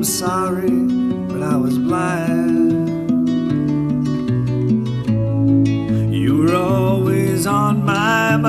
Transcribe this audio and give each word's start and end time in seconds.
I'm 0.00 0.04
sorry, 0.04 0.70
but 1.28 1.42
I 1.42 1.56
was 1.56 1.78
blind. 1.78 2.88
You 6.10 6.38
were 6.38 6.56
always 6.56 7.46
on 7.46 7.84
my 7.84 8.38
mind. 8.38 8.48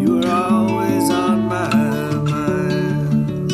You 0.00 0.20
were 0.20 0.30
always 0.30 1.10
on 1.10 1.48
my 1.48 2.14
mind. 2.30 3.52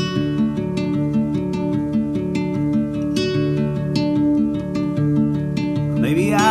Maybe 5.99 6.35
I 6.35 6.48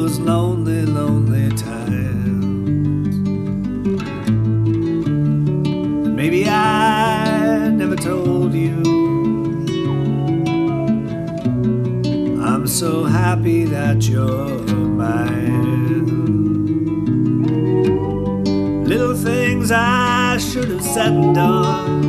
those 0.00 0.20
lonely, 0.20 0.86
lonely 0.86 1.48
times. 1.56 3.16
Maybe 6.20 6.48
I 6.48 7.68
never 7.70 7.96
told 7.96 8.54
you. 8.54 8.76
I'm 12.40 12.68
so 12.68 13.02
happy 13.02 13.64
that 13.64 14.08
you're 14.08 14.60
mine. 15.02 16.06
Little 18.84 19.16
things 19.16 19.72
I 19.72 20.38
should 20.38 20.68
have 20.68 20.84
said 20.84 21.12
and 21.12 21.34
done. 21.34 22.06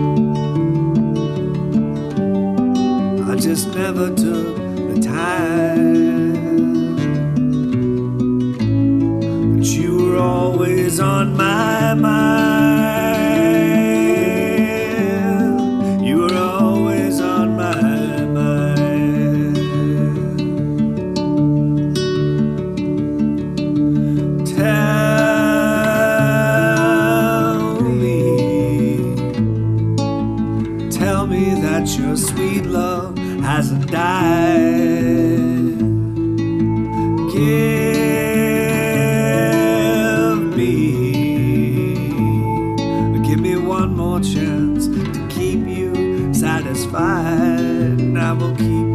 I 3.31 3.35
just 3.35 3.73
never 3.73 4.09
took 4.09 4.55
the 4.89 4.99
time. 5.01 6.28
Always 10.59 10.99
on 10.99 11.37
my 11.37 11.93
mind. 11.93 12.35
You 16.05 16.17
were 16.17 16.35
always 16.35 17.21
on 17.21 17.55
my 17.55 18.25
mind. 18.25 19.55
Tell 24.57 25.79
me, 27.81 28.19
tell 30.91 31.25
me 31.25 31.53
that 31.61 31.87
your 31.97 32.17
sweet 32.17 32.65
love 32.65 33.17
hasn't 33.17 33.89
died. 33.89 34.67
Give 37.31 37.68
chance 44.17 44.87
to 44.87 45.27
keep 45.29 45.67
you 45.67 46.33
satisfied, 46.33 47.99
and 48.01 48.17
I 48.17 48.33
will 48.33 48.55
keep 48.55 48.88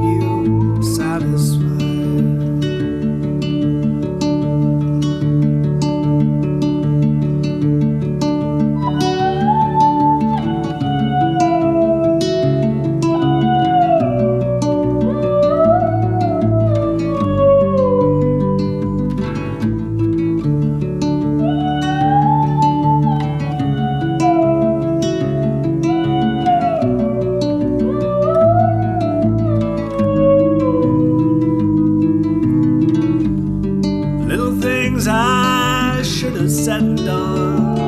should 36.04 36.34
have 36.34 36.50
said 36.50 36.82
and 36.82 36.98
done. 36.98 37.78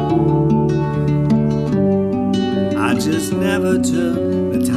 I 2.77 2.95
just 2.95 3.33
never 3.33 3.75
took 3.75 4.15
the 4.53 4.65
time. 4.67 4.76